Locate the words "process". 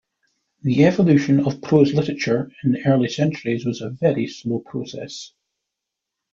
4.57-5.31